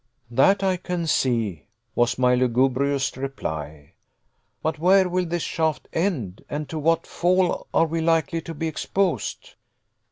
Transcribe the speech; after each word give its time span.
"That 0.31 0.63
I 0.63 0.77
can 0.77 1.05
see," 1.05 1.67
was 1.93 2.17
my 2.17 2.33
lugubrious 2.33 3.15
reply; 3.15 3.93
"but 4.63 4.79
where 4.79 5.07
will 5.07 5.27
this 5.27 5.43
shaft 5.43 5.87
end, 5.93 6.43
and 6.49 6.67
to 6.69 6.79
what 6.79 7.05
fall 7.05 7.67
are 7.71 7.85
we 7.85 8.01
likely 8.01 8.41
to 8.41 8.55
be 8.55 8.67
exposed?" 8.67 9.53